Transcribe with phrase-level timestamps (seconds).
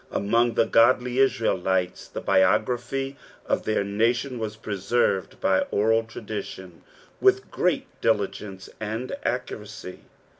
[0.09, 6.81] Among the podlj Israelites iho biography of their nation was pruBerved by oral tradition,
[7.19, 9.99] with great diligence and accuracy.